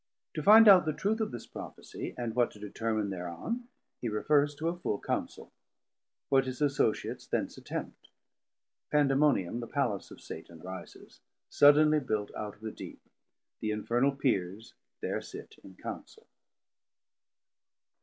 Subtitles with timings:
[0.33, 3.67] To find out the truth of this Prophesie, and what to determin thereon
[4.01, 5.51] he refers to a full councell.
[6.29, 8.07] What his Associates thence attempt.
[8.91, 12.99] Pandemonium the palace of Satan rises, suddenly built out of the Deep:
[13.59, 16.25] The infernal Peers there sit in Counsel.